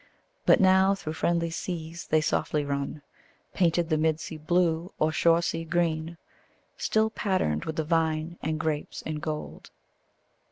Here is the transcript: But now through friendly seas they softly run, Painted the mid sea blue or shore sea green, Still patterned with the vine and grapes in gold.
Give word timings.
But 0.47 0.59
now 0.59 0.95
through 0.95 1.13
friendly 1.13 1.51
seas 1.51 2.07
they 2.07 2.21
softly 2.21 2.65
run, 2.65 3.03
Painted 3.53 3.89
the 3.89 3.99
mid 3.99 4.19
sea 4.19 4.39
blue 4.39 4.91
or 4.97 5.11
shore 5.11 5.43
sea 5.43 5.63
green, 5.63 6.17
Still 6.75 7.11
patterned 7.11 7.65
with 7.65 7.75
the 7.75 7.83
vine 7.83 8.39
and 8.41 8.59
grapes 8.59 9.03
in 9.03 9.19
gold. 9.19 9.69